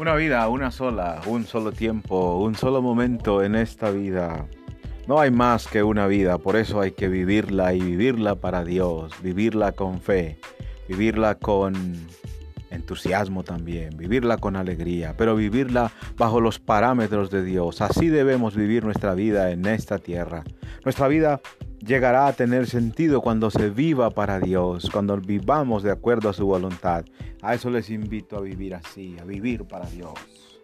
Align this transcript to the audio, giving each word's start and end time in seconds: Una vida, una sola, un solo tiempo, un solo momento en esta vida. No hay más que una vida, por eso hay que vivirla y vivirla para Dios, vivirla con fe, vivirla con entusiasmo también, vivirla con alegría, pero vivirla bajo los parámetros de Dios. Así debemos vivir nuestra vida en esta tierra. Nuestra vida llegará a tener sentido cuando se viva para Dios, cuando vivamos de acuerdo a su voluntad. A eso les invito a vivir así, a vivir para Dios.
Una 0.00 0.14
vida, 0.14 0.48
una 0.48 0.70
sola, 0.70 1.20
un 1.26 1.44
solo 1.44 1.72
tiempo, 1.72 2.38
un 2.38 2.54
solo 2.54 2.80
momento 2.80 3.42
en 3.44 3.54
esta 3.54 3.90
vida. 3.90 4.46
No 5.06 5.20
hay 5.20 5.30
más 5.30 5.66
que 5.66 5.82
una 5.82 6.06
vida, 6.06 6.38
por 6.38 6.56
eso 6.56 6.80
hay 6.80 6.92
que 6.92 7.06
vivirla 7.08 7.74
y 7.74 7.80
vivirla 7.82 8.34
para 8.34 8.64
Dios, 8.64 9.12
vivirla 9.22 9.72
con 9.72 10.00
fe, 10.00 10.40
vivirla 10.88 11.34
con 11.34 11.74
entusiasmo 12.70 13.44
también, 13.44 13.94
vivirla 13.98 14.38
con 14.38 14.56
alegría, 14.56 15.14
pero 15.18 15.36
vivirla 15.36 15.92
bajo 16.16 16.40
los 16.40 16.58
parámetros 16.58 17.30
de 17.30 17.44
Dios. 17.44 17.82
Así 17.82 18.08
debemos 18.08 18.56
vivir 18.56 18.84
nuestra 18.84 19.12
vida 19.12 19.50
en 19.50 19.66
esta 19.66 19.98
tierra. 19.98 20.44
Nuestra 20.82 21.08
vida 21.08 21.42
llegará 21.84 22.26
a 22.26 22.32
tener 22.32 22.66
sentido 22.66 23.20
cuando 23.20 23.50
se 23.50 23.70
viva 23.70 24.10
para 24.10 24.38
Dios, 24.38 24.88
cuando 24.90 25.16
vivamos 25.16 25.82
de 25.82 25.90
acuerdo 25.90 26.28
a 26.28 26.32
su 26.32 26.46
voluntad. 26.46 27.04
A 27.42 27.54
eso 27.54 27.70
les 27.70 27.90
invito 27.90 28.36
a 28.36 28.40
vivir 28.40 28.74
así, 28.74 29.16
a 29.20 29.24
vivir 29.24 29.64
para 29.64 29.86
Dios. 29.86 30.59